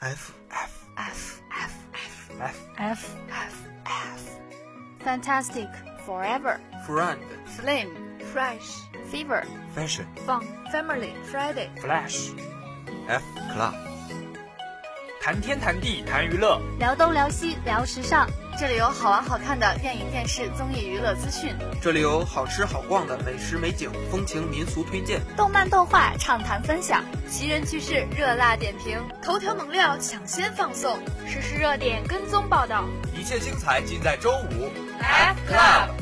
[0.00, 1.72] F F F F
[2.38, 4.20] F F F F
[5.04, 5.68] Fantastic
[6.06, 7.90] Forever Friend Flame
[8.32, 8.68] Fresh
[9.10, 10.42] Fever Fashion Fun
[10.72, 12.32] Family Friday Flash
[13.08, 13.22] F
[13.54, 13.74] Club
[15.20, 18.28] 谈天谈地谈娱乐，聊东聊西聊时尚，
[18.59, 32.83] 这里有好玩好看的电影、电视、综艺、娱乐资讯，这里有好吃好逛的美食美景、风情民俗推荐，动漫动画畅谈分享，奇人趣事热辣点评，头条猛料抢先放送，实时热点跟踪报道，
[33.17, 34.69] 一切精彩尽在周五。
[34.99, 35.98] F Club。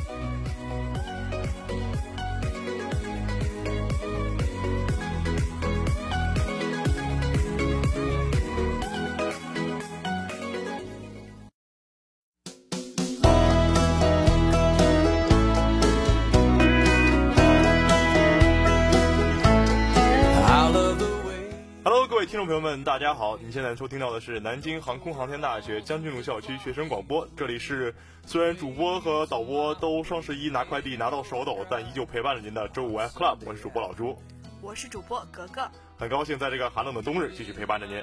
[22.47, 23.35] 朋友们，大家好！
[23.35, 27.93] 您现在收听到的是南京航空航天大学将军路校区学生广播，这里是
[28.25, 34.17] 虽然主播和导播都双十一拿快递拿到手抖，但依旧陪伴着您的周五 F Club，我是主播老朱，
[34.61, 38.01] 我是主播格格，很高兴在这个寒冷的冬日继续陪伴着您。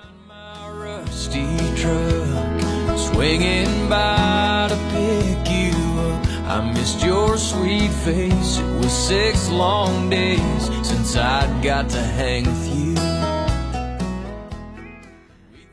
[6.46, 8.60] I missed your sweet face.
[8.60, 12.93] It was six long days since I'd got to hang with you.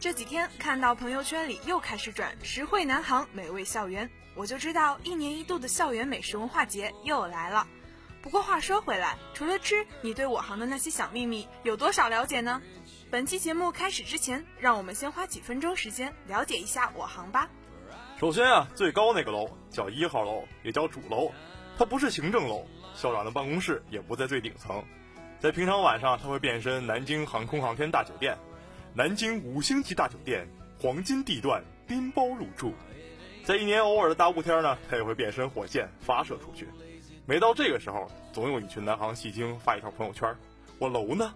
[0.01, 7.67] 这几天看到朋友圈里又开始转实惠南航美味校园，我就知道一年一度的校园美食文化节又来了。
[8.19, 12.59] 不过话说回来，除了吃，你对我行的那些小秘密有多少了解呢？
[13.11, 17.47] 本期节目开始之前，让我们先花几分钟时间了解一下我行吧。
[18.19, 21.31] 首先啊，最高那个楼叫一号楼，也叫主楼，
[21.77, 24.83] 它不是行政楼，校长的办公室也不在最顶层，
[25.39, 28.35] 在平常晚上它会变身南京航空航天大酒店，
[28.93, 30.45] 南京五星级大酒店，
[30.77, 32.73] 黄金地段，拎包入住。
[33.45, 36.67] 在一年偶尔的大雾天呢，它也会变身火箭发射出去。
[37.25, 40.35] 每到这个时候，总有一群南航戏精发一条朋友圈
[40.77, 41.33] ：“我楼呢？”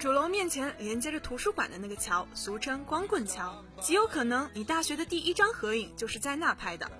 [0.00, 6.90] 主楼面前连接着图书馆的那个桥，俗称光棍桥，极有可能你大学的第一张合影就是在那拍的，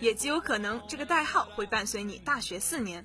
[0.00, 3.04] 也极有可能这个代号会伴随你大学四年。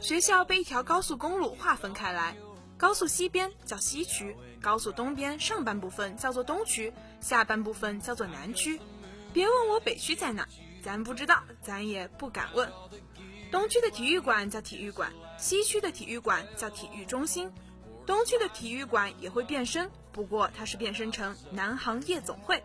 [0.00, 2.34] 学校被一条高速公路划分开来，
[2.78, 8.80] 高速西边叫西区，高速东边上半部分叫做东区，下半部分叫做南区。
[9.32, 10.46] 别问我北区在哪，
[10.82, 12.70] 咱不知道，咱也不敢问。
[13.50, 17.50] 东区的体育馆叫体育馆，西区的体育馆叫体育中心。
[18.04, 22.62] 东区的体育馆也会变身，不过它是变身成南航夜总会。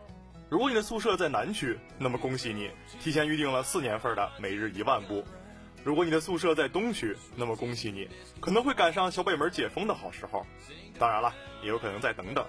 [0.50, 2.70] 如果你的宿舍在南区，那么恭喜你，
[3.02, 5.24] 提前预定了四年份的每日一万步；
[5.84, 8.08] 如果你的宿舍在东区，那么恭喜你，
[8.40, 10.46] 可能会赶上小北门解封的好时候。
[10.98, 12.46] 当然了，也有可能再等等。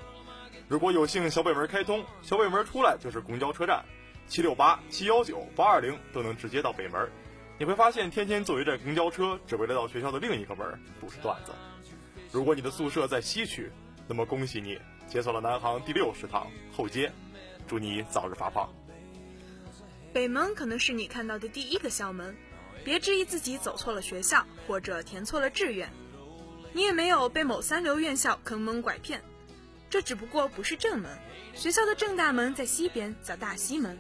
[0.69, 3.85] 如果有幸小北门开通，小北门出来就是公交车站，
[4.29, 7.11] 七六八、七幺九、八二零都能直接到北门。
[7.59, 10.67] 你会发现，天天坐一站公交车，只为了到学校的另一个门，
[11.01, 11.53] 不是段子。
[12.33, 13.71] 如果你的宿舍在西区，
[14.07, 14.79] 那么恭喜你
[15.09, 17.13] 解锁了南航第六食堂后街，
[17.67, 18.73] 祝你早日发胖。
[20.13, 22.37] 北门可能是你看到的第一个校门，
[22.85, 25.91] 别质疑自己走错了学校或者填错了志愿，
[26.75, 29.23] 你也没有被某三流院校坑蒙拐骗，
[29.89, 31.11] 这只不过不是正门，
[31.55, 33.99] 学校的正大门在西边，叫大西门，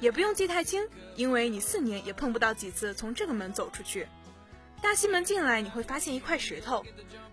[0.00, 4.06] 也不用记太清，因为你四年也碰不到几次从这个门走出去。
[4.80, 6.84] 大西门进来，你会发现一块石头，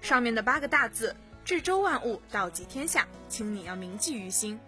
[0.01, 1.15] 上面的八个大字
[1.45, 4.59] “至周万物，道济天下”，请你要铭记于心。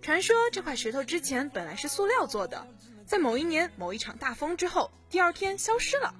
[0.00, 2.66] 传说这块石头之前本来是塑料做的，
[3.12, 6.14] 在某一年某一场大风之后，第二天消失了。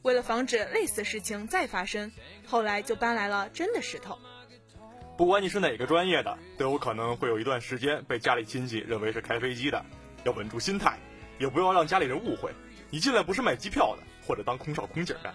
[0.00, 2.10] 为了防止类似事情再发生，
[2.46, 4.18] 后来就搬来了真的石头。
[5.18, 9.84] 不管你是哪个专业的，都有可能会有一段时间被家里亲戚认为是开飞机的，
[10.24, 10.98] 要稳住心态，
[11.38, 12.50] 也不要让家里人误会，
[12.88, 14.02] 你进来不是卖机票的。
[14.26, 15.34] 或者当空少空姐的，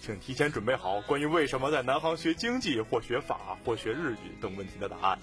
[0.00, 5.18] 请提前准备好关于为什么在南航学经济或学法或学日语等问题的答案。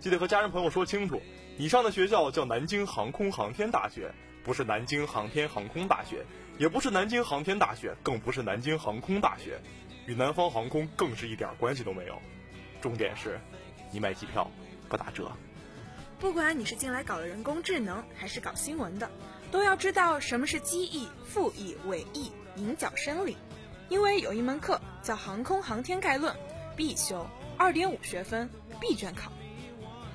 [0.00, 1.22] 记得和家人朋友说清楚，
[1.56, 4.12] 你上的学校叫南京航空航天大学，
[4.44, 6.24] 不是南京航天航空大学，
[6.58, 9.58] 也不是南京航天大学，更不是南京航空大学，
[10.06, 12.20] 与南方航空更是一点关系都没有。
[12.82, 13.40] 重点是，
[13.90, 14.50] 你买机票
[14.88, 15.32] 不打折。
[16.20, 19.10] 不管你是进来搞人工智能还是搞新闻的，
[19.50, 22.30] 都要知道什么是机翼、副翼、尾翼。
[22.56, 23.36] 迎角生理，
[23.88, 26.32] 因为有一门课叫《航空航天概论》，
[26.76, 27.26] 必修，
[27.58, 28.48] 二点五学分，
[28.80, 29.32] 必卷考。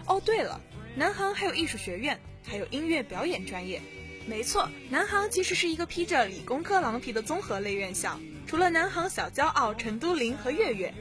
[0.05, 0.61] 哦，对了，
[0.95, 2.17] 南航还有艺术学院，
[2.47, 3.81] 还有音乐表演专业。
[4.29, 8.19] 没错，南航其实是一个披着理工科狼皮的综合类院校。
[8.45, 10.93] 除了南航小骄傲陈都灵和月月，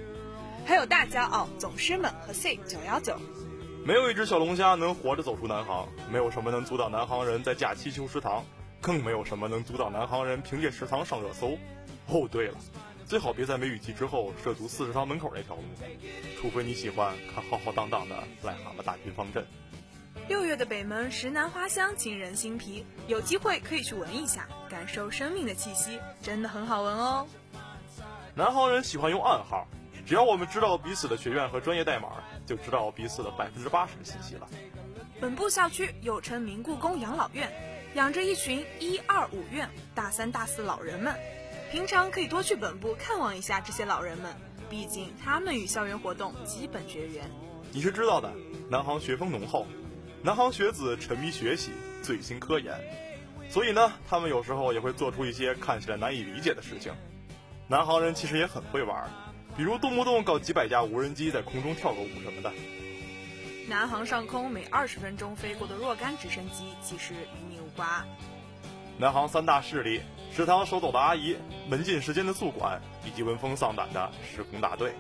[0.65, 3.21] 还有大骄傲总师们和 C 九幺九。
[3.85, 8.43] 没有一只小龙虾能活着走出南航，没有什么能阻挡南航人在假期修食堂，
[8.81, 11.59] 更没有什么能阻挡南航人凭借食堂上热搜。
[12.07, 12.55] 哦，对了，
[13.05, 15.63] 最好别在梅雨季之后涉足四食堂门口那条路，
[16.41, 19.47] 除非你喜欢看浩浩荡荡的癞蛤蟆大军方阵。
[20.29, 27.27] 六月的北门石楠花香沁人心脾，有机会可以去闻一下，感受生命的气息，真的很好闻哦。
[28.35, 29.67] 南航人喜欢用暗号，
[30.05, 32.11] 只要我们知道彼此的学院和专业代码，
[32.45, 34.47] 就知道彼此的百分之八十的信息了。
[35.19, 37.51] 本部校区又称明故宫养老院，
[37.95, 41.17] 养着一群一二五院大三大四老人们，
[41.73, 44.37] 平常可以多去本部看望一下这些老人们，
[44.69, 47.25] 毕竟他们与校园活动基本绝缘。
[47.73, 48.31] 你是知道的，
[48.71, 49.67] 南航学风浓厚。
[50.21, 51.71] 南航学子沉迷学习，
[52.03, 52.75] 醉心科研，
[53.49, 56.93] 所以呢，他们有时候也会做出一些看起来难以理解的事情。
[57.69, 59.09] 南航人其实也很会玩，
[59.57, 62.53] 比如动不动搞几百架无人机在空中跳个舞什么的。
[63.69, 67.89] 南航上空每二十分钟飞过的若干直升机，其实与你无关。
[68.99, 70.01] 南航三大势力：
[70.35, 71.37] 食堂手抖的阿姨、
[71.69, 74.93] 门禁时间的宿管，以及闻风丧胆的施工大队。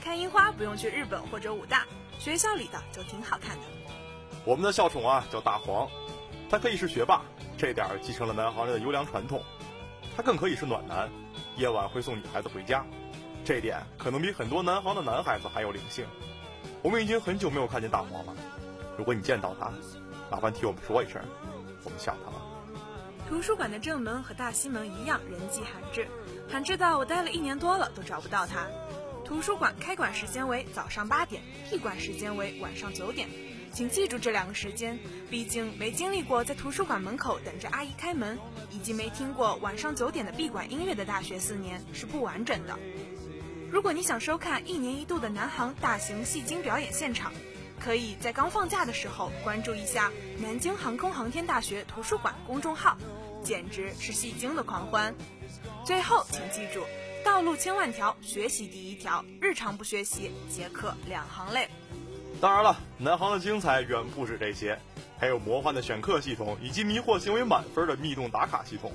[0.00, 1.84] 看樱花不用去日本或者武大，
[2.20, 3.64] 学校里的就挺好看的。
[4.46, 5.90] 我们的校宠啊叫大黄，
[6.48, 7.20] 他可以是学霸，
[7.58, 9.40] 这点继承了南航人的优良传统；
[10.16, 11.10] 他更可以是暖男，
[11.56, 12.86] 夜晚会送女孩子回家，
[13.44, 16.06] 这点可能比很多南航的男孩子还有灵性。
[16.80, 18.36] 我们已经很久没有看见大黄了，
[18.96, 19.72] 如果你见到他，
[20.30, 21.20] 麻烦替我们说一声，
[21.82, 22.40] 我们想他了。
[23.28, 26.06] 图书馆的正门和大西门一样人迹罕至，
[26.48, 28.68] 罕至到我待了一年多了都找不到他。
[29.24, 33.28] 图书馆开馆时间为早上八点，闭馆时间为晚上九点。
[33.76, 38.38] 请记住这两个时间，毕竟没经历过在图书馆门口等着阿姨开门，
[38.70, 42.78] 以及没听过晚上九点的闭馆音乐的大学四年是不完整的。
[43.70, 47.34] 如果你想收看一年一度的南航大型戏精表演现场，
[47.78, 52.96] 可以在刚放假的时候关注一下南京航空航天大学图书馆公众号，
[53.44, 55.14] 简直是戏精的狂欢。
[55.84, 56.82] 最后，请记住，
[57.22, 61.68] 道路千万条，学习第一条，日常不学习，节课两行泪。
[62.38, 64.78] 当然了，南航的精彩远不止这些，
[65.18, 68.92] 还有魔幻的选课系统以及迷惑行为满分的密动打卡系统。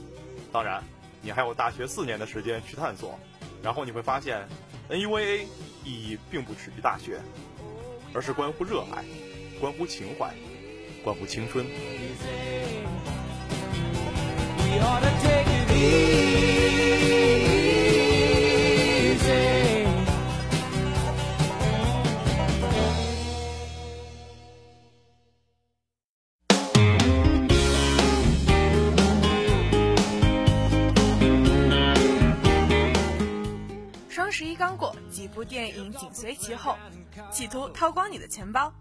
[0.52, 0.84] 当然，
[1.22, 3.20] 你还有大学四年的时间去探索，
[3.64, 4.48] 然后你会发现
[4.90, 5.46] ，NUVA
[5.84, 7.20] 意义并不止于大学，
[8.14, 9.04] 而是关乎热爱，
[9.60, 10.34] 关乎情怀，
[11.04, 11.66] 关乎青春。
[34.42, 36.76] 十一刚过，几部电影紧随其后，
[37.32, 38.74] 企图掏光你的钱包。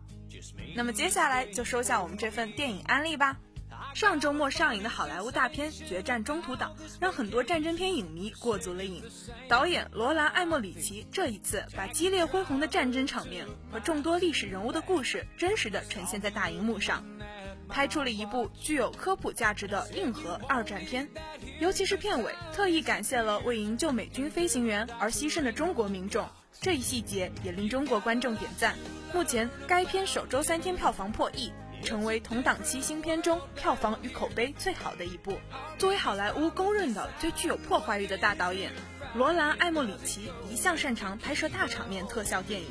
[0.74, 3.36] 那么接下来就收下我们这份电影安利吧。
[3.92, 9.02] 上周末上映的好莱坞大片《决战中途岛》让很多战争片影迷过足了瘾。
[9.48, 17.04] 导演罗兰·艾莫里奇这一次把激烈恢宏的战争场面和众多历史人物的故事真实的呈现在大荧幕上。
[17.70, 21.08] 拍出了一部具有科普价值的硬核二战片，
[21.60, 26.28] 尤其是片尾，特意感谢了为营救美军飞行员而牺牲的中国民众，
[26.60, 28.74] 这一细节也令中国观众点赞。
[29.14, 31.52] 目前该片首周三天票房破亿，
[31.82, 35.38] 成为同档期新片中票房与口碑最好的一部。
[35.78, 38.72] 作为好莱坞公认的最具有破坏力的大导演，
[39.14, 42.68] 罗兰·艾默里奇一向擅长拍摄大场面特效电影，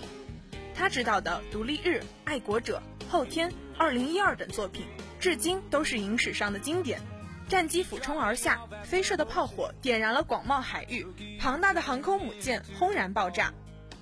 [0.76, 3.50] 他执导的《独立日》《爱国者》《后天》。
[3.78, 4.86] 二零一二等作品，
[5.22, 7.00] 至今都是影史上的经典。
[7.48, 11.08] 战机俯冲而下，飞射的炮火点燃了广袤海域，
[11.40, 13.54] 庞大的航空母舰轰然爆炸。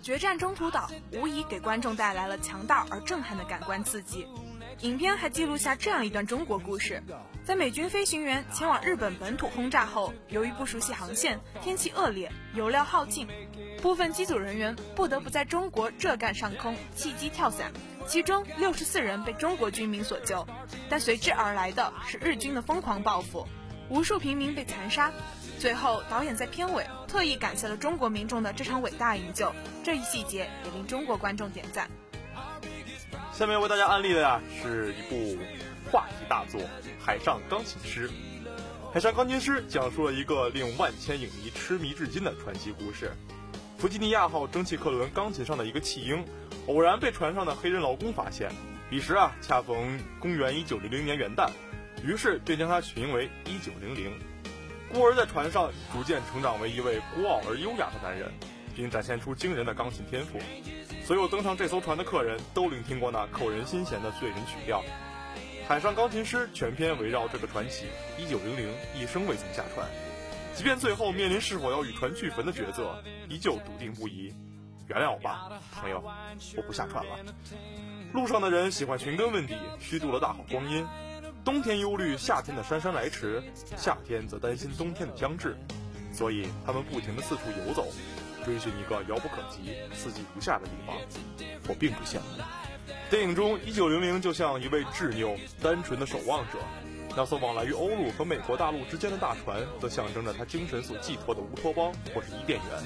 [0.02, 4.26] 决战中途岛无疑给观众带来了强大而震撼的感官刺激。
[4.82, 7.04] 影片还记录下这样一段中国故事：
[7.44, 13.28] 在美军飞行员前往日本本土轰炸后，由于不熟悉航线、天气恶劣、油料耗尽，
[13.80, 17.72] 部分机组人员不得不在中国浙赣上空弃机跳伞。
[18.08, 20.48] 其中六十四人被中国军民所救，
[20.90, 23.46] 但随之而来的是日军的疯狂报复，
[23.90, 25.12] 无数平民被残杀。
[25.60, 31.90] 最后，导演在片尾特意感谢了中国民众的这场伟大营救，这一细节也令中国观众点赞。
[33.34, 35.38] 下面为大家安利的呀是一部
[35.92, 36.62] 话题大作
[36.98, 38.08] 《海上钢琴师》。
[38.94, 43.12] 《海上钢琴师》讲述了一个令万千影迷痴迷至今的传奇故事。
[43.78, 46.26] 弗吉尼亚号蒸汽客轮钢琴上的一个弃婴，
[46.66, 48.52] 偶然被船上的黑人劳工发现。
[48.90, 51.48] 彼时啊，恰逢公元一九零零年元旦，
[52.04, 54.12] 于是便将他取名为一九零零。
[54.92, 58.32] 孤儿在船上逐渐成长为一位孤傲而优雅的男人，
[58.76, 60.40] 并展现出惊人的钢琴天赋。
[61.06, 64.84] 所有登上这艘船的客人都聆听过那扣人心弦的醉人曲调。
[65.68, 67.86] 海上钢琴师全篇围绕这个传奇，
[68.18, 69.88] 一九零零一生未曾下船，
[70.58, 74.34] 即便最后面临是否要与船俱焚的抉择，依旧笃定不移。
[74.88, 76.04] 原谅我吧，朋友，
[76.56, 77.16] 我不下船了。
[78.12, 80.84] 路上的人喜欢寻根问底，虚度了大好光阴。
[81.46, 83.44] 冬天忧虑夏天的姗姗来迟，
[83.76, 85.56] 夏天则担心冬天的将至，
[86.12, 87.86] 所以他们不停地四处游走，
[88.44, 90.96] 追寻一个遥不可及、四季如夏的地方。
[91.68, 92.42] 我并不羡慕。
[93.12, 96.58] 电影中，一九零零就像一位执拗、单纯的守望者，
[97.18, 102.80] 那艘往来于欧陆和美国大陆之间的大船，则象征着他精神所寄托的乌托邦或是伊甸园；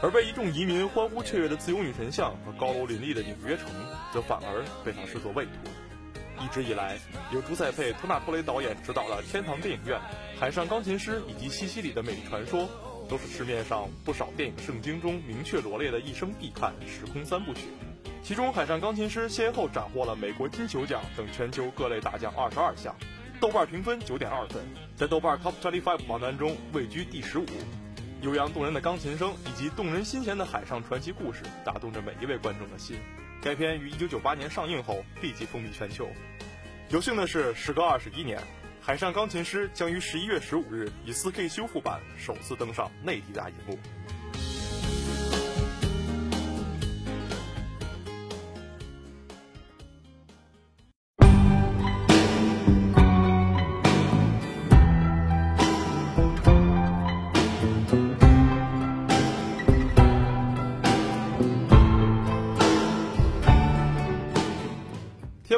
[0.00, 3.66] 而被一众移民欢呼雀跃的自由女神像和高楼林立的纽约城，
[4.12, 6.44] 则反而被他视作畏途。
[6.44, 6.96] 一直以来，
[7.32, 9.98] 由朱塞佩·托纳托雷导演执导的《天堂电影院》
[10.40, 12.60] 《海上钢琴师》以及《西西里的美丽传说》，
[13.08, 17.62] 都是市面上不少电影圣经中明确罗列的一生必看时空三部曲。
[18.22, 22.94] 其中，《海上钢琴师》先后斩获了美国金球奖等全球各类大奖二十二项，
[23.42, 24.62] 豆瓣评分九点二分，
[24.94, 27.46] 在豆瓣 Top Twenty Five 榜单中位居第十五。
[28.20, 32.98] 悠扬动人的钢琴声以及动人心弦的海上传奇故事，打动着每一位观众的心。
[33.42, 36.06] 该片于一九九八年上映后立即风靡全球。
[36.90, 38.38] 有幸的是，时隔二十一年，
[38.80, 43.76] 《海上钢琴师》将于十一月十五日以四 K 修复版首次登上内地大银幕。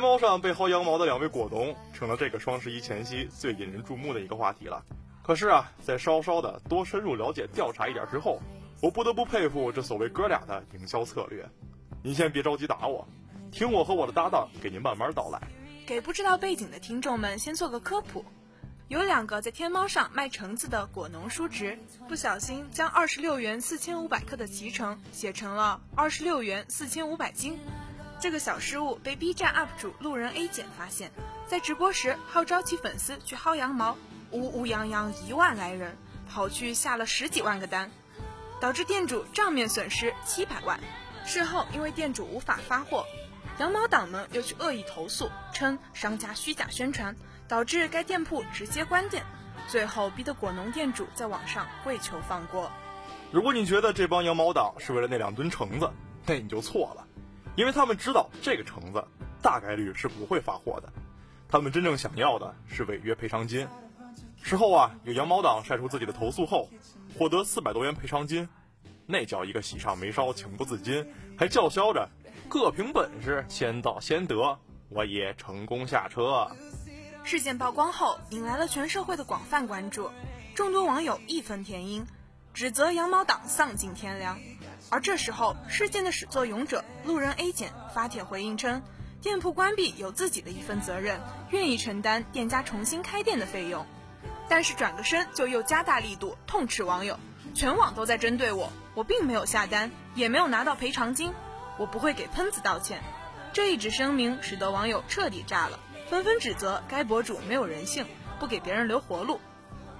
[0.04, 4.84] 猫上被薅羊毛的两位果农，成了这个双十一前夕最引人注目的一个话题了。
[5.22, 8.38] 可是啊，在稍稍的多深入了解调查一点之后，
[8.82, 11.48] 我不得不佩服这所谓哥俩的营销策略。
[12.02, 13.08] 您先别着急打我，
[13.50, 15.40] 听我和我的搭档给您慢慢道来。
[15.86, 18.22] 给不知道背景的听众们先做个科普：
[18.88, 27.58] 有两个在天猫上卖橙子的果农叔侄，不小心将二十六元四千五百克的脐橙写成了二十六元四千五百斤。
[28.24, 31.10] 这个小失误被 B 站 UP 主路人 A 简发现，
[31.46, 33.98] 在直播时号召其粉丝去薅羊毛，
[34.30, 35.94] 乌乌泱泱一万来人
[36.26, 37.90] 跑去下了十几万个单，
[38.62, 40.80] 导致店主账面损失七百万。
[41.26, 43.04] 事后因为店主无法发货，
[43.58, 47.14] 羊毛党们又去恶意投诉，称商家虚假宣传，
[47.46, 49.22] 导致该店铺直接关店。
[49.68, 52.72] 最后逼得果农店主在网上跪求放过。
[53.30, 55.90] 如果你觉得这帮羊毛党是为了那两吨橙子，
[56.24, 57.06] 那你就错了。
[57.56, 59.04] 因为他们知道这个橙子
[59.40, 60.92] 大概率是不会发货的，
[61.48, 63.68] 他们真正想要的是违约赔偿金。
[64.42, 66.68] 事后啊，有羊毛党晒出自己的投诉后，
[67.18, 68.48] 获得四百多元赔偿金，
[69.06, 71.06] 那叫一个喜上眉梢，情不自禁，
[71.38, 72.08] 还叫嚣着
[72.48, 74.58] 各凭本事，先到先得，
[74.90, 76.50] 我也成功下车。
[77.22, 80.10] 事件曝光后，引来了全社会的广泛关注，
[80.54, 82.06] 众多网友义愤填膺，
[82.54, 84.38] 指责羊毛党丧尽天良。
[84.88, 88.80] 而这时候，事件的始作俑者路人 A 简发帖回应称，
[89.20, 91.20] 店铺关闭有自己的一份责任，
[91.50, 93.84] 愿意承担店家重新开店的费用。
[94.48, 97.18] 但是转个身就又加大力度痛斥网友，
[97.54, 101.32] 全网都在针对我，我并没有下单，也没有拿到赔偿金，
[101.76, 103.02] 我不会给喷子道歉。
[103.52, 108.06] 这一纸声明使得网友彻底炸了，纷纷指责该博主没有人性，
[108.38, 109.40] 不给别人留活路，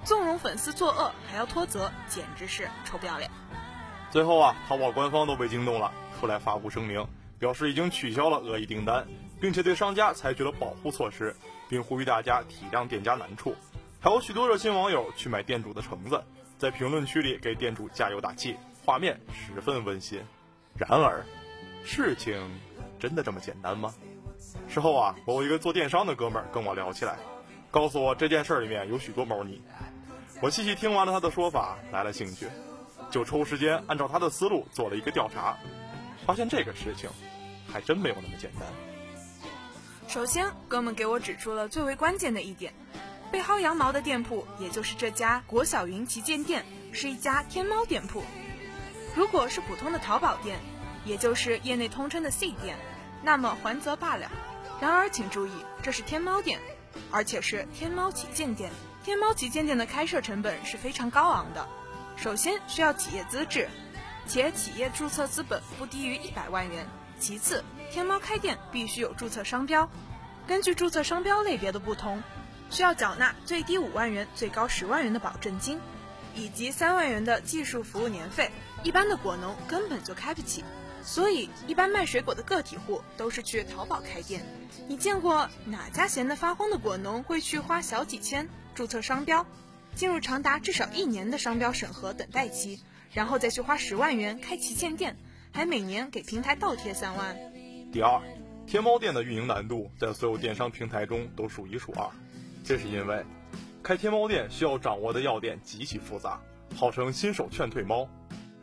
[0.05, 3.29] 纵容粉丝作恶还要脱责，简直是臭不要脸。
[4.11, 7.05] 最后啊，淘宝官方都被惊动了，出来发布声明，
[7.39, 9.07] 表示已经取消了恶意订单，
[9.41, 11.35] 并且对商家采取了保护措施，
[11.67, 13.55] 并呼吁大家体谅店家难处。
[13.99, 16.23] 还有许多热心网友去买店主的橙子，
[16.59, 20.21] 在评论区里给店主加油打气，画面十分温馨。
[20.77, 21.25] 然而，
[21.83, 22.39] 事情
[22.99, 23.91] 真的这么简单吗？
[24.67, 27.17] 事后啊，我有一个做电商的哥们儿跟我聊起来，
[27.71, 29.59] 告诉我这件事里面有许多猫腻。
[30.45, 32.47] 我细细听完了他的说法，来了兴趣。
[33.09, 35.57] 就抽时间按照他的思路做了一个调查，
[36.23, 37.09] 发现这个事情
[37.67, 38.69] 还真没有那么简单。
[40.07, 42.71] 首先，哥们给我指出了最为关键的一点：
[43.31, 48.21] 被薅羊毛的店铺，也就是这家国小云旗舰店，是一家天猫店铺。
[49.15, 50.59] 如果是普通的淘宝店，
[51.05, 52.77] 也就是业内通称的 C 店，
[53.23, 54.29] 那么还则罢了。
[54.79, 56.59] 然而，请注意，这是天猫店，
[57.09, 58.69] 而且是天猫旗舰店。
[59.05, 61.69] 天猫旗舰店的开设成本是非常高昂的。
[62.15, 63.69] 首先需要企业资质，
[64.27, 66.87] 且企业注册资本不低于一百万元。
[67.19, 69.87] 其次，天猫开店必须有注册商标，
[70.47, 72.23] 根据注册商标类别的不同，
[72.71, 75.79] 需要缴纳最低五万元、最高十万元的保证金，
[76.33, 78.49] 以及三万元的技术服务年费。
[78.81, 80.63] 一般的果农根本就开不起。
[81.03, 84.43] 所以一般卖水果的个体户都是去淘宝开店。
[84.87, 89.45] 你见过哪家闲得发慌的果农会去花小几千注册商标，
[89.95, 92.81] 进入长达至少一年的商标审核等待期，
[93.13, 95.15] 然后再去花十万元开旗舰店，
[95.53, 97.37] 还每年给平台倒贴三万？
[97.93, 98.21] 第二，
[98.67, 102.09] 天猫店的运营难度在所有电商平台中都数一数二，
[102.65, 103.23] 这是因为
[103.81, 106.41] 开天猫店需要掌握的要点极其复杂，
[106.75, 108.07] 号称新手劝退猫。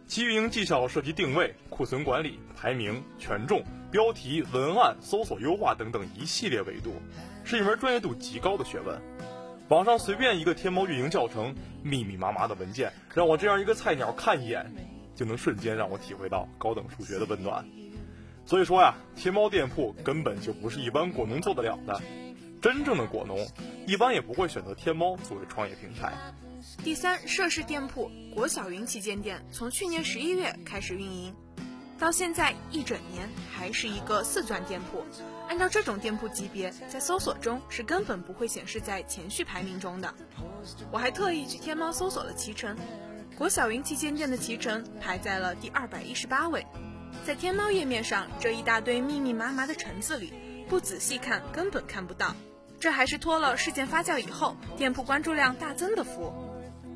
[0.07, 6.97] 其运营技巧涉及定位、库存管理、排名、权重、标题、文案、搜索优化等等一系列维度，
[7.45, 9.00] 是一门专业度极高的学问。
[9.73, 14.71] 网上随便一个天猫运营教程，密密麻麻的文件，让我这样一个菜鸟看一眼，
[15.14, 17.64] 就能瞬间让我体会到高等数学的温暖。
[18.45, 21.99] 所以说呀，天猫店铺根本就不是一般果农做得了的。
[22.61, 23.49] 真正的果农，
[23.87, 26.12] 一般也不会选择天猫作为创业平台。
[26.85, 31.35] 第三，涉事店铺国小云旗舰店从去年十一月开始运营，
[31.99, 35.02] 到现在一整年还是一个四钻店铺。
[35.52, 40.14] 按照这种店铺级别，在搜索中是根本不会显示在前序排名中的。
[40.90, 42.75] 我还特意去天猫搜索了脐橙，
[43.37, 46.66] 国小云旗舰店的脐橙排在了第二百一十八位。
[47.26, 50.32] 在天猫页面上，这一大堆密密麻麻的橙子里，
[50.71, 52.35] 不仔细看根本看不到。
[52.80, 56.32] 这还是托了事件发酵以后，店铺关注量大增的福。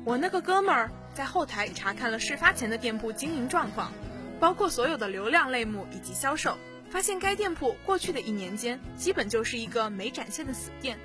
[0.03, 3.91] 我那个哥们儿在后台查看了事发前的店铺经营状况，
[4.39, 6.57] 包括所有的流量类目以及销售，
[6.89, 10.97] 发现该店铺过去的一年间基本就是一个没展现的死店。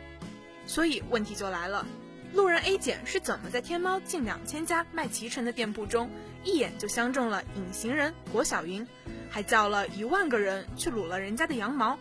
[0.66, 1.86] 所以问题就来了，
[2.34, 6.08] 路人 A 减是怎么在天猫近两千家卖脐橙的店铺中，
[6.44, 8.86] 一眼就相中了隐形人郭小云，
[9.28, 11.98] 还叫了一万个人去撸了人家的羊毛？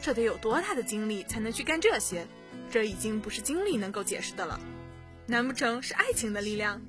[0.00, 2.26] 这得有多大的精力才能去干这些？
[2.72, 4.58] 这已经不是精力能够解释的了，
[5.26, 6.82] 难不成是爱情的力量？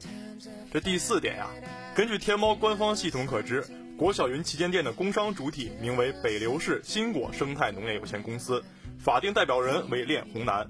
[0.72, 1.48] 这第四点呀，
[1.94, 3.64] 根据天猫官方系统可知，
[4.04, 8.62] 国小云旗舰店的工商主体名为北流市新果生态农业有限公司，
[9.00, 10.70] 法定代表人为练红南，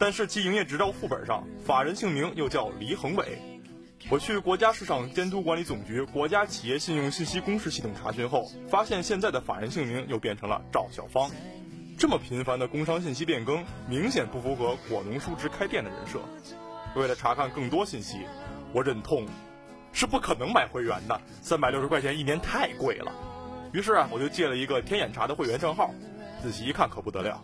[0.00, 3.38] 但是其营业执照副本上法人姓名又叫黎恒伟。
[4.10, 11.30] 我去国家市场监督管理总局国家企业信用信息公示系统查询后，发现现在的法人姓名又变成了赵小芳。
[11.96, 16.18] 这么频繁的工商信息变更，明显不符合果农叔侄开店的人设。
[16.96, 18.26] 为了查看更多信息，
[18.72, 19.28] 我忍痛
[19.92, 23.12] 是不可能买会员的，三百六十块钱一年太贵了。
[23.72, 25.90] 于是啊，我就借了一个天眼查的会员账号，
[26.42, 27.42] 仔细一看可不得了。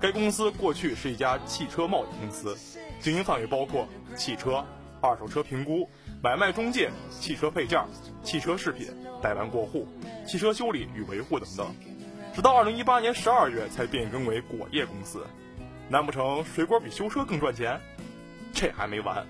[0.00, 2.56] 该公司过去是一家汽车贸易公司，
[3.00, 4.64] 经营范围包括汽车、
[5.00, 5.88] 二手车评估、
[6.22, 7.84] 买卖中介、汽车配件、
[8.22, 8.88] 汽车饰品、
[9.22, 9.86] 代办过户、
[10.26, 11.66] 汽车修理与维护等等。
[12.34, 15.26] 直到二零一八年十二月才变更为果业公司，
[15.88, 17.78] 难不成水果比修车更赚钱？
[18.54, 19.26] 这还没完，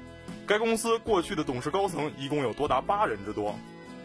[0.51, 3.55] 该公司过去的董事高层一共有多达八人之多，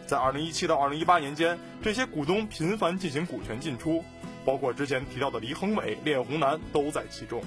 [0.06, 4.04] 在二零一七到二零一八年间，这些股东频繁进行股权进出，
[4.44, 7.42] 包括之前提到的黎恒伟、练红南都在其中。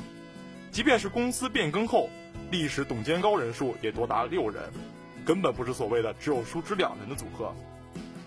[0.69, 2.09] 即便是公司变更后，
[2.51, 4.63] 历史董监高人数也多达六人，
[5.25, 7.55] 根本不是所谓的只有叔侄两人的组合。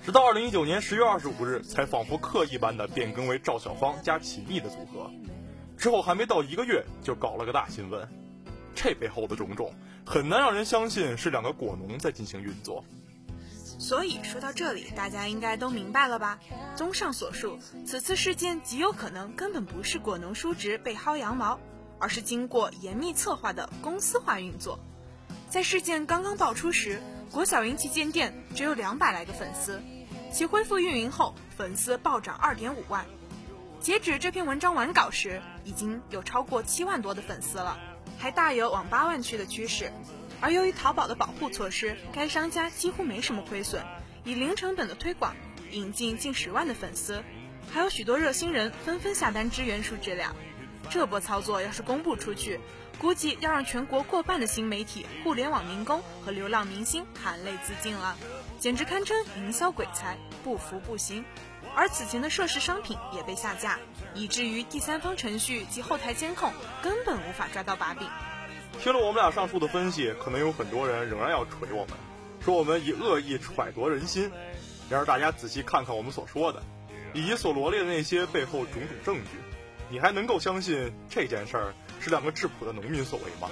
[0.02, 5.11] 直到二零一九年十月二十五日，才仿佛刻意般的变更为赵小芳加秦毅的组合。
[5.76, 8.08] 之后还没到一个月，就搞了个大新闻。
[8.74, 9.70] 这背后的种种，
[10.04, 12.84] 很难让人相信是两个果农在进行运作。
[13.78, 16.38] 所以说到这里，大家应该都明白了吧？
[16.76, 21.58] 综上所述，此次事件极有可能根本不是果农叔侄被薅羊毛，
[21.98, 24.78] 而是经过严密策划的公司化运作。
[25.48, 29.82] 在事件刚刚爆出时，果小云旗舰店只有两百来个粉丝。
[30.32, 33.04] 其恢复运营后，粉丝暴涨二点五万。
[33.80, 37.76] 截止这篇文章完稿时，已经有超过七万多的粉丝了，
[38.22, 39.92] 还大有往八万去的趋势。
[40.40, 43.85] 而由于淘宝的保护措施，该商家几乎没什么亏损，
[44.22, 45.35] 以零成本的推广
[45.72, 47.20] 引进近十万的粉丝，
[47.72, 50.37] 还有许多热心人纷纷下单支援数质量。
[50.88, 52.61] 这波操作要是公布出去，
[52.96, 58.16] 估计要让全国过半的新媒体、互联网民工和流量明星含泪自尽了。
[58.61, 61.24] 简直堪称营销鬼才，不服不行。
[61.74, 63.78] 而此前的涉事商品也被下架，
[64.14, 68.08] 以至于第三方程序及后台监控根本无法抓到把柄。
[68.80, 71.94] 听了我们俩上述的分析，可能有很多人仍然要锤我们，
[72.44, 74.30] 说我们以恶意揣度人心。
[74.90, 76.62] 然而大家仔细看看我们所说的，
[77.14, 79.30] 以及所罗列的那些背后种种证据，
[79.88, 83.48] 你还能够相信这件事儿是两个质朴的农民所为吗？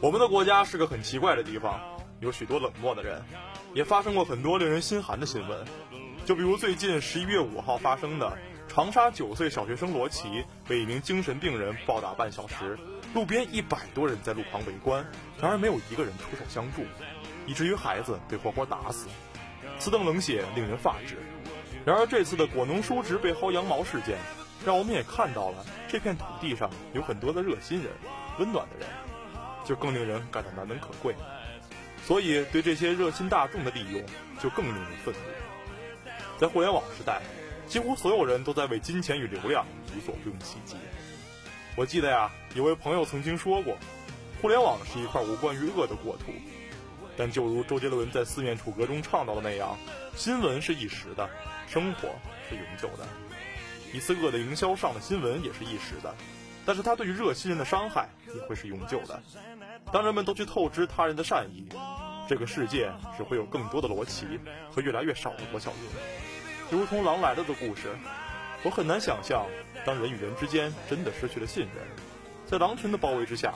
[0.00, 1.78] 我们的国家是个很奇怪的地方，
[2.20, 3.22] 有许多冷漠的人。
[3.72, 5.64] 也发生过很多令人心寒的新闻，
[6.30, 8.38] 就比如最近十一月五号发生的
[8.68, 12.78] 长沙九岁小学生罗琦被一名精神病人暴打半小时，
[13.12, 15.04] 路边一百多人在路旁围观，
[15.40, 16.82] 然而没有一个人出手相助，
[17.48, 19.08] 以至于孩子被活活打死，
[19.80, 21.16] 此等冷血令人发指。
[21.84, 24.16] 然而这次的果农叔侄被薅羊毛事件，
[24.64, 27.90] 让我们也看到了这片土地上有很多的热心人、
[28.38, 28.88] 温暖的人，
[29.64, 31.12] 就更令人感到难能可贵。
[32.04, 34.00] 所以对这些热心大众的利用，
[34.40, 35.20] 就更令人愤怒。
[36.40, 37.20] 在互联网时代，
[37.68, 40.74] 几乎所有人都在为金钱与流量无所不用其极。
[41.76, 43.76] 我记得呀，有位朋友曾经说过，
[44.40, 46.32] 互联网是一块无关于恶的国土。
[47.14, 49.76] 但就如周杰伦在《四面楚歌》中唱到的那样，
[50.16, 51.28] 新闻是一时的，
[51.68, 52.08] 生活
[52.48, 53.06] 是永久的。
[53.92, 56.14] 一次恶的营销上的新闻也是一时的，
[56.64, 59.22] 但是它对于热心人的伤害也会是永久的。
[59.92, 61.68] 当人们都去透支他人的善意，
[62.26, 66.29] 这个世界只会有更多的罗琦和越来越少的罗小云。
[66.70, 67.88] 就如同《狼来了》的故事，
[68.62, 69.44] 我很难想象，
[69.84, 71.84] 当人与人之间真的失去了信任，
[72.46, 73.52] 在狼群的包围之下，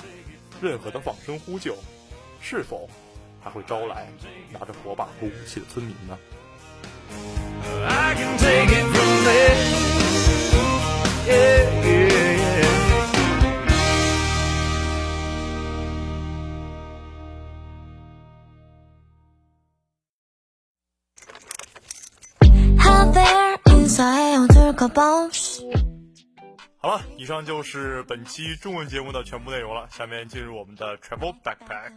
[0.61, 1.77] 任何的放声呼救，
[2.41, 2.91] 是否？
[3.41, 4.09] 还会招来
[4.51, 6.19] 拿着火把和武器的村民呢。
[26.79, 29.89] 好了，以上就是本期中文节目的全部内容了。
[29.91, 31.93] 下面进入我们的 Travel Backpack。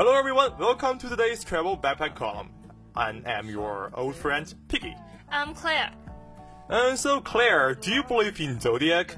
[0.00, 2.48] Hello everyone, welcome to today's travel backpack column.
[2.96, 4.96] I am your old friend Piggy.
[5.28, 5.92] I'm Claire.
[6.70, 9.14] And so Claire, do you believe in zodiac?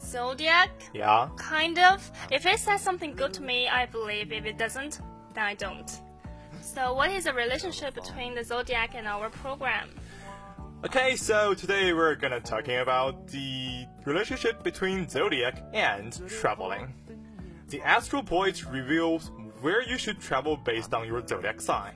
[0.00, 0.70] Zodiac?
[0.94, 1.28] Yeah.
[1.36, 2.10] Kind of.
[2.32, 4.32] If it says something good to me, I believe.
[4.32, 5.02] If it doesn't,
[5.34, 6.00] then I don't.
[6.62, 9.90] So, what is the relationship between the zodiac and our program?
[10.86, 16.94] Okay, so today we're gonna talking about the relationship between zodiac and traveling.
[17.68, 19.32] The astro point reveals
[19.64, 21.94] where you should travel based on your zodiac sign.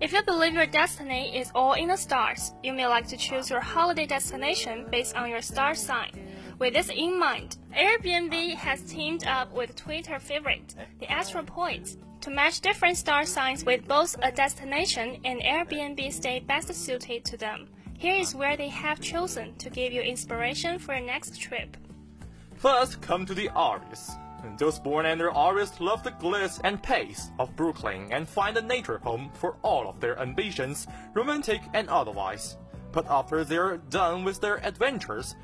[0.00, 3.50] If you believe your destiny is all in the stars, you may like to choose
[3.50, 6.12] your holiday destination based on your star sign.
[6.60, 12.30] With this in mind, Airbnb has teamed up with Twitter favorite, the Astro Points, to
[12.30, 17.66] match different star signs with both a destination and Airbnb stay best suited to them.
[17.94, 21.76] Here is where they have chosen to give you inspiration for your next trip.
[22.54, 24.08] First, come to the Aries.
[24.58, 28.98] Those born under Aries love the glitz and pace of Brooklyn and find a nature
[28.98, 32.56] home for all of their ambitions, romantic and otherwise.
[32.92, 35.36] But after they're done with their adventures,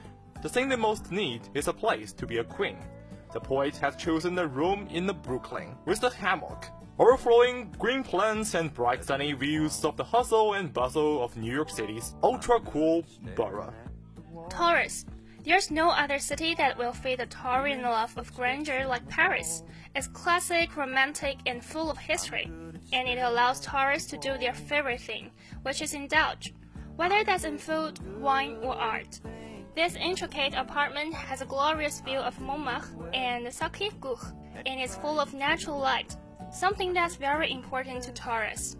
[0.42, 2.78] the thing they most need is a place to be a queen.
[3.32, 6.66] The poet has chosen a room in the Brooklyn with the hammock,
[6.98, 11.70] overflowing green plants and bright sunny views of the hustle and bustle of New York
[11.70, 13.04] City's ultra-cool
[13.34, 13.72] borough.
[14.50, 15.04] Taurus.
[15.44, 19.62] There's no other city that will fit the Taurian love of grandeur like Paris.
[19.94, 22.50] It's classic, romantic, and full of history.
[22.94, 25.30] And it allows tourists to do their favorite thing,
[25.62, 26.54] which is indulge,
[26.96, 29.20] whether that's in food, wine, or art.
[29.76, 34.32] This intricate apartment has a glorious view of Montmartre and Sacré-Cœur,
[34.64, 36.16] and is full of natural light,
[36.52, 38.76] something that's very important to tourists.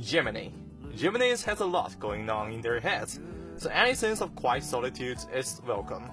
[0.00, 0.50] Gemini.
[0.94, 3.20] Geminis has a lot going on in their heads,
[3.58, 6.10] so any sense of quiet solitude is welcome.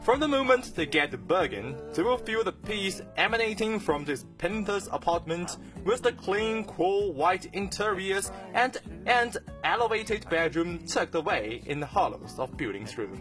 [0.00, 4.24] From the moment they get bug in, they will feel the peace emanating from this
[4.38, 11.78] penthouse apartment with the clean, cool, white interiors and an elevated bedroom tucked away in
[11.78, 13.18] the hollows of building's roof.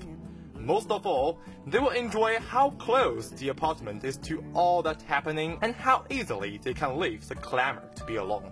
[0.56, 5.60] Most of all, they will enjoy how close the apartment is to all that's happening
[5.62, 8.52] and how easily they can leave the clamor to be alone.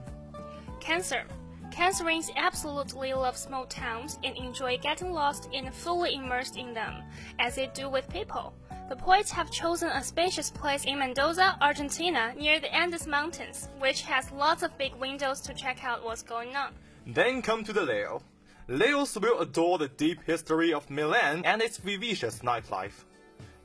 [0.79, 1.23] Cancer.
[1.71, 7.03] Cancerines absolutely love small towns and enjoy getting lost and fully immersed in them,
[7.39, 8.53] as they do with people.
[8.89, 14.01] The poets have chosen a spacious place in Mendoza, Argentina, near the Andes Mountains, which
[14.01, 16.73] has lots of big windows to check out what's going on.
[17.05, 18.23] Then come to the Leo.
[18.67, 23.05] Leos will adore the deep history of Milan and its vivacious nightlife.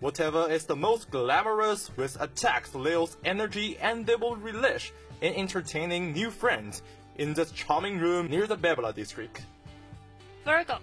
[0.00, 6.12] Whatever is the most glamorous will attack Leo's energy and they will relish in entertaining
[6.12, 6.82] new friends
[7.16, 9.46] in this charming room near the Babla district.
[10.44, 10.78] Virgo.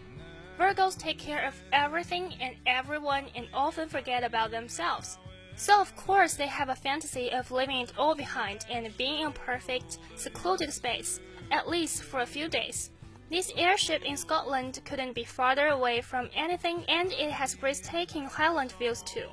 [0.59, 5.17] Virgos take care of everything and everyone and often forget about themselves.
[5.55, 9.27] So, of course, they have a fantasy of leaving it all behind and being in
[9.27, 11.19] a perfect, secluded space,
[11.51, 12.91] at least for a few days.
[13.29, 18.73] This airship in Scotland couldn't be farther away from anything and it has breathtaking highland
[18.73, 19.27] views too.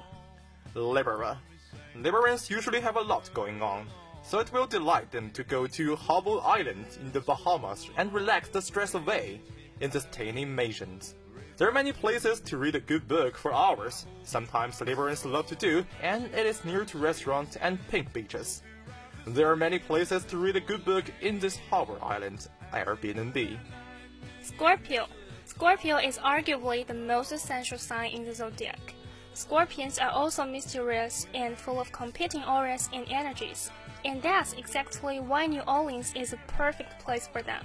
[0.74, 1.38] Libera.
[1.96, 3.86] Liberans usually have a lot going on,
[4.28, 8.50] so it will delight them to go to Hobble Island in the Bahamas and relax
[8.50, 9.40] the stress away
[9.80, 11.14] in the staining mansions.
[11.56, 15.56] There are many places to read a good book for hours, sometimes Liberals love to
[15.56, 18.62] do, and it is near to restaurants and pink beaches.
[19.26, 23.58] There are many places to read a good book in this harbor island, Airbnb.
[24.42, 25.06] Scorpio.
[25.46, 28.94] Scorpio is arguably the most essential sign in the zodiac.
[29.32, 33.70] Scorpions are also mysterious and full of competing auras and energies,
[34.04, 37.64] and that's exactly why New Orleans is a perfect place for them.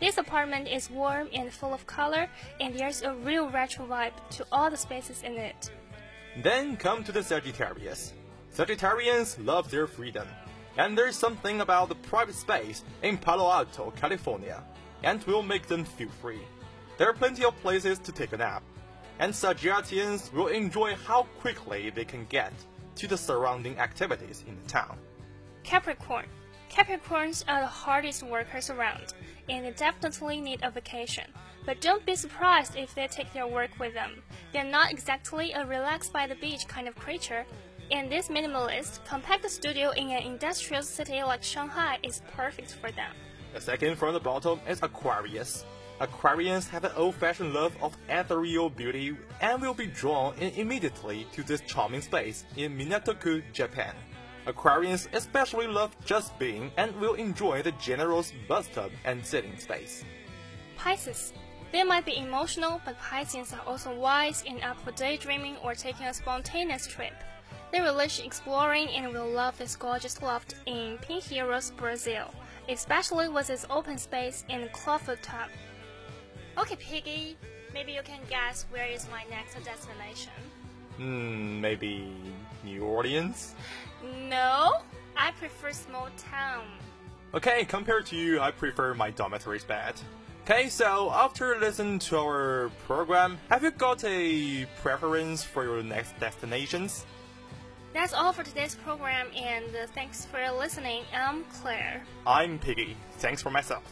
[0.00, 2.28] This apartment is warm and full of color,
[2.60, 5.70] and there's a real retro vibe to all the spaces in it.
[6.42, 8.12] Then come to the Sagittarius.
[8.54, 10.26] Sagittarians love their freedom,
[10.76, 14.62] and there's something about the private space in Palo Alto, California,
[15.02, 16.42] and will make them feel free.
[16.98, 18.62] There are plenty of places to take a nap,
[19.18, 22.52] and Sagittarians will enjoy how quickly they can get
[22.96, 24.98] to the surrounding activities in the town.
[25.64, 26.26] Capricorn.
[26.70, 29.14] Capricorns are the hardest workers around,
[29.48, 31.24] and they definitely need a vacation.
[31.64, 34.22] But don't be surprised if they take their work with them.
[34.52, 37.46] They're not exactly a relax by the beach kind of creature,
[37.90, 43.12] and this minimalist, compact studio in an industrial city like Shanghai is perfect for them.
[43.54, 45.64] The second from the bottom is Aquarius.
[46.00, 51.42] Aquarians have an old-fashioned love of ethereal beauty and will be drawn in immediately to
[51.42, 53.94] this charming space in Minatoku, Japan.
[54.46, 60.04] Aquarians especially love just being and will enjoy the generous bathtub and sitting space.
[60.76, 61.32] Pisces.
[61.72, 66.06] They might be emotional, but Pisces are also wise and up for daydreaming or taking
[66.06, 67.14] a spontaneous trip.
[67.72, 72.32] They relish exploring and will love this gorgeous loft in Pinheiros, Brazil,
[72.68, 75.50] especially with its open space and clawfoot tub.
[76.56, 77.36] Okay, Piggy,
[77.72, 80.30] maybe you can guess where is my next destination.
[80.98, 82.14] Hmm, maybe
[82.62, 83.56] New Orleans?
[84.28, 84.72] No,
[85.16, 86.64] I prefer small town.
[87.34, 89.94] Okay, compared to you, I prefer my dormitory's bed.
[90.44, 96.18] Okay, so after listening to our program, have you got a preference for your next
[96.20, 97.06] destinations?
[97.94, 101.04] That's all for today's program, and uh, thanks for listening.
[101.16, 102.02] I'm Claire.
[102.26, 102.96] I'm Piggy.
[103.18, 103.84] Thanks for myself.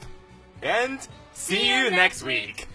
[0.62, 1.01] And
[1.33, 2.57] see, See you you next next week.
[2.59, 2.68] week.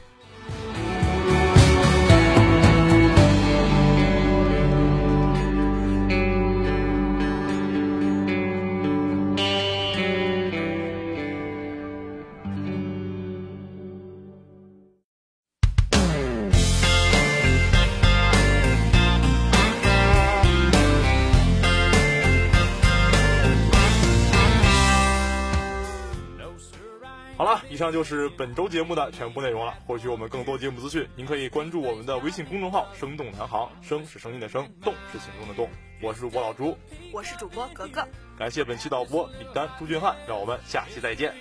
[27.87, 29.73] 那就是本周节目的全部内容了。
[29.85, 35.69] 获取我们更多节目资讯，您可以关注我们的微信公众号“生动南航”，声是声音的声，动是行动的动。
[36.01, 36.77] 我是主播老朱，
[37.13, 38.05] 我是主播格格。
[38.37, 41.33] 感谢本期导播李丹、朱俊汉，让我们下期再见，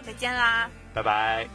[0.00, 1.48] 再见啦，拜拜。